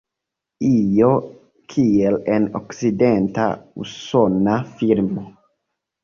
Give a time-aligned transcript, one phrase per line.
[0.67, 1.09] Io
[1.73, 3.45] kiel en okcidenta
[3.83, 5.27] usona filmo.